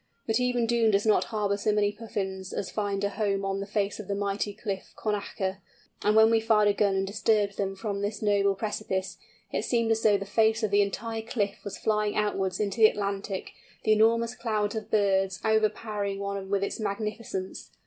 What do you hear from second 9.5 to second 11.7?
it seemed as though the face of the entire cliff